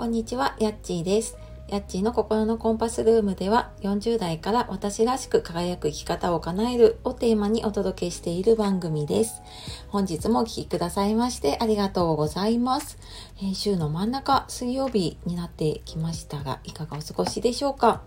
[0.00, 1.36] こんにちは、やっちーです。
[1.68, 9.42] やっちーの心のコンパスルームでは40代から私らしく輝く生き方を叶えるをテーマにお届けしている番組です。
[9.88, 12.96] 本日もお聴きくださいましてありがとうございます。
[13.42, 18.00] えー週の真ん中、水曜日になってきましたが、いかがお過ごしでしょうか？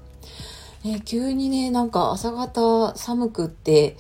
[0.83, 3.97] え急にね、なんか朝方寒くって、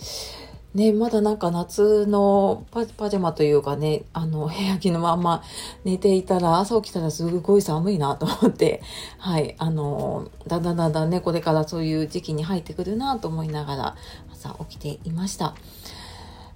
[0.73, 5.43] ね、まだなんか夏のパパジャマというかね、あの、 部屋着のまんま
[5.83, 8.81] 寝ていたら、朝起きたらすごい寒いなと思って、
[9.19, 13.95] はい、あの、だんだんだんだんね、これからそういう時期に入ってくるなと思いながら、
[14.31, 15.53] 朝起きていました。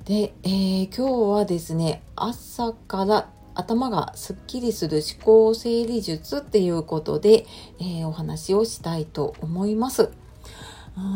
[0.06, 7.46] で、えー今日はですね、朝から頭がすっきりする思考整理術っていうことで、
[7.80, 10.10] えーお話をしたいと思います。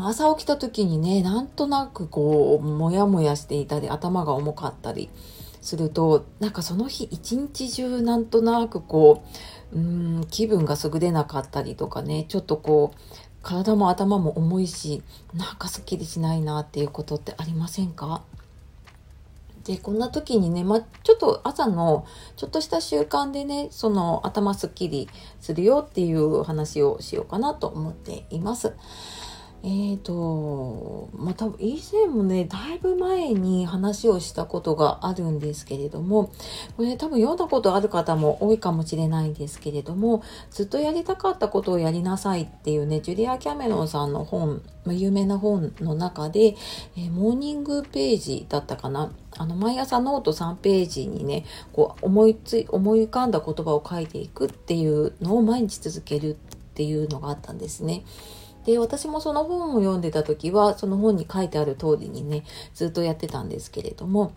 [0.03, 5.09] 朝起きた時にねなんとなくこうモヤモヤしていたり頭が重かったり
[5.61, 9.23] するとなんかその日一日中なんとなくこ
[9.73, 12.97] ううん気分が優れなかったりとかねちょっとこう
[13.41, 15.01] 体も頭も重いし
[15.33, 18.21] なんかすっきりしないなっていうことってありませんか？
[19.63, 25.09] でこんな時にね、まあ、ちょっと朝のちょっとした習慣でねその頭すっきり
[25.39, 28.73] するよっていう話をしようかなと思っています。
[29.63, 36.31] えーと、まあ、多分以前もね、だいぶ前に話をしたことがあるんですけれども、
[36.77, 46.55] これ多分読んだことある方も多いかもしれないんですけれども、ずっとやりたかったことをやりなさいっていうね、ジュリア・キャメロンさんの本、有名な本の中で、
[46.97, 49.11] えーモーニングページだったかな。
[49.37, 56.35] あの、毎朝ノート3ページにね、こう、思いつい、思い浮かんだ言葉を書いていくっていうのを毎日続けるっ
[56.73, 58.03] ていうのがあったんですね。
[58.65, 64.33] で私もその本を読んでた時はその本に書いてある通りにねずっとやってたんですけれども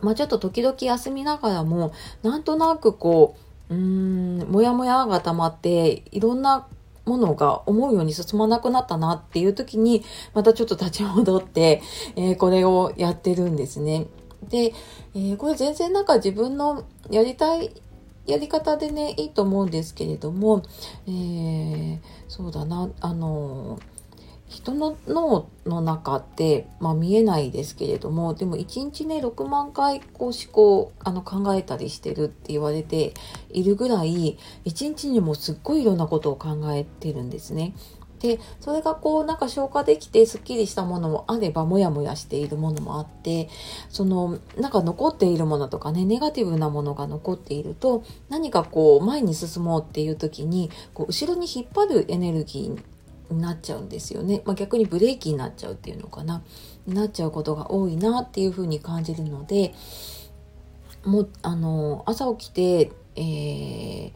[0.00, 3.36] まあちょっと時々休みながらもなんとなくこ
[3.68, 6.66] ううーんモヤモヤが溜まっていろんな
[7.06, 11.82] ものが思うように進まなくなったなっていう時にまたちょっと立ち戻って、
[12.16, 14.06] えーこれをやってるんですね。
[14.48, 14.72] で、
[15.14, 17.72] えーこれ全然なんか自分のやりたい
[18.30, 20.62] やり方でねいいと思うんですけれども、
[21.06, 21.98] えー
[22.30, 23.80] そうだなあの
[24.48, 33.14] 人の脳の中って、まあ、見えないですけれどもでも1日ね6万回こう思考あの考えたりしてるって言われて
[33.50, 37.74] いるぐらい1日にもすっごいいろんなことを考えてるんですね。
[38.20, 43.48] でそれがこうなんか消化できてすっきりしたものもあればモヤモヤしているものもあって
[43.88, 56.42] そのなんか残っているものとかねネガティブなものが残っていると何かこう前に進もうっていう時にこう後ろに引っ張るエネルギーになっちゃうんですよね、まあ、逆にブレーキになっちゃうっていうのかな。
[56.86, 59.74] になっちゃうことが多いなっていうふうに感じるので
[61.04, 64.12] もうあの朝起きて、えー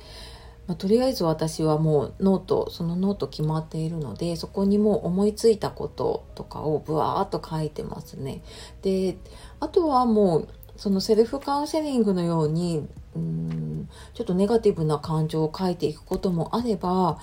[0.67, 8.43] まあ、とりあえず私はもうノートそのノート決まっているのでそこにもう思いついたこととかをブワーっと書いてますね。
[8.83, 9.19] で
[9.61, 17.19] あとはもうそのセルフカウンセリングのようにうんちょっとネガティブな感情を書いていくこともあれば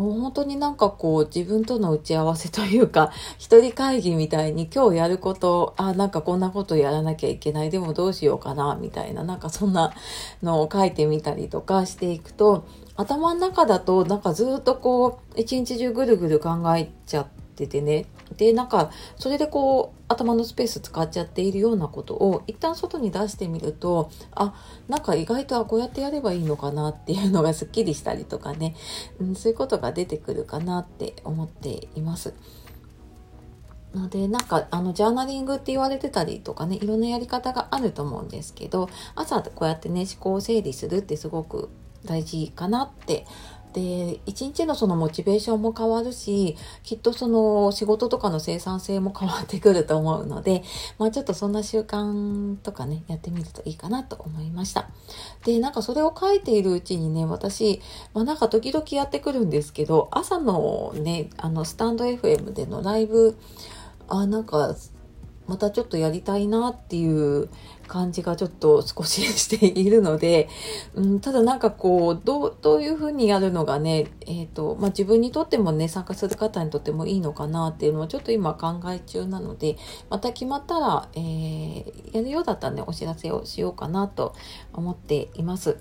[0.00, 7.70] 本当になんかこう自分との打ち合わせというか 一人会議みたいに今日やることあなんかこんなことやらなきゃいけない。
[7.70, 9.24] でもどうしようかなみたいな。
[9.24, 9.92] なんかそんな
[10.42, 12.64] のを書いてみたりとかしていくと
[12.96, 18.06] 頭の中だとなんかずっとこう一日中ぐるぐる考えちゃっててね。
[18.36, 24.54] でなんかそれでこう頭のスペース使っちゃっているようなことを一旦外に出してみるとあ
[24.88, 28.74] なんか意外とあこうやってやればいいのかなっていうのがすっきりしたりとかね、
[29.20, 32.34] うん、そういうことが出てくるかなって思っています。
[33.94, 41.70] のでなんかあのジャーナリングって言われてたりとかねいろんなやり方があると思うんですけど朝こうやってね思考を整理するってすごく
[42.04, 43.26] 大事かなって
[43.76, 50.62] で一日のそのモチベーションも変わるしきっとその仕事とかの生産性も変わってくると思うので、
[50.98, 54.88] まあ、ちょっとそんな習慣とかねやってみるといいかなと思いました。
[55.44, 57.82] でなんかそれを書いているうちにね私、
[58.14, 63.36] まあ、なんか時々やってくるんですけど朝のねあのスタンド FM でのライブ
[64.08, 64.74] あなんか
[65.46, 67.50] またちょっとやりたいなっていう
[67.86, 70.48] 感じがちょっと少ししているので、
[70.94, 79.76] うん、ただなんかこうどうどういうふうにやるのがね、えーとまあ、自分にとってもね参加する方にとってもいいのかなっていうのはちょっと今考え中なので
[80.10, 84.34] また決まったら、えーやるようだったらねお知らせをしようかなと
[84.72, 85.78] 思っています。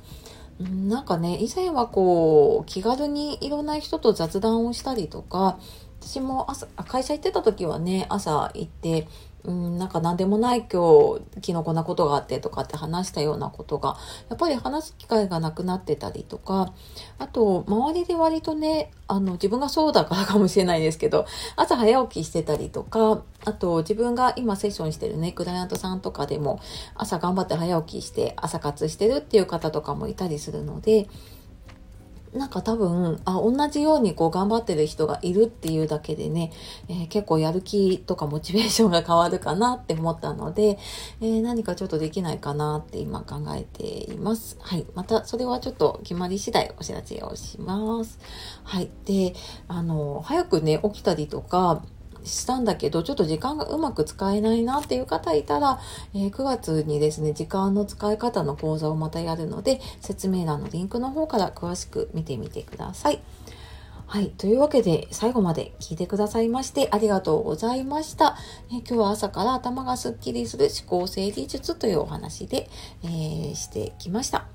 [0.60, 5.60] なんかね以前はこう気軽にいろんな人と雑談をしたりとか
[6.06, 9.08] 私も朝会社行ってた時はね朝行って
[9.46, 13.96] うん、なんか何でもない今日、昨日こなことがあってとかって話したようなことが、
[14.30, 16.74] やっぱり話す機会がなくなってたりとか、
[17.20, 26.60] あと、周りで割とね、あの、自分がそうだからかもしれないですけど、朝早起きしてたりとか、あと、自分が今セッションしてるね、クライアントさんとかでも、
[26.96, 31.08] 朝頑張って早起きして朝活してるっていう方とかもいたりするので、
[32.36, 36.52] なんか多分、あ、同じようにこう頑張ってる人がいるっていうだけでね、
[36.90, 40.78] えー、結構やる気とかモチベーションが変わるかなって思ったので、
[41.22, 44.58] えー、何かちょっとできないかなって今考えています。
[44.60, 44.86] はい。
[44.96, 48.20] またそれはちょっと決まり次第お知らせをします。
[48.64, 48.90] はい。
[49.06, 49.34] で、
[49.68, 51.84] あの、早くね、起きたりとか、
[52.26, 55.80] したんだけど、ちょっと時間がうまく使えないなっていう方いたら、
[56.14, 63.22] えー、9月にですね、時間の使い方の講座をまたやるので、説明欄のリンクの方から詳しく見てみてください。
[64.08, 64.30] はい。
[64.30, 68.38] というわけで、最後まで聞いてくださいましてありがとうございました。
[68.70, 72.70] え今日は朝から頭がスッキリする思考整理術というお話で、
[73.04, 74.46] えー、してきました。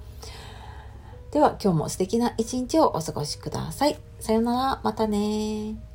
[1.32, 3.98] では、今日も素敵な一日をお過ごしください。
[4.20, 4.80] さようなら。
[4.82, 5.89] またね